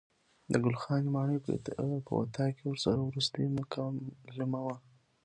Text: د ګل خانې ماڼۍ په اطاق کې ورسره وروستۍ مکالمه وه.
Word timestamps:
د 0.51 0.53
ګل 0.63 0.75
خانې 0.81 1.09
ماڼۍ 1.15 1.37
په 1.43 1.49
اطاق 2.21 2.51
کې 2.55 2.63
ورسره 2.67 2.99
وروستۍ 3.03 3.45
مکالمه 3.57 4.59
وه. 4.65 4.75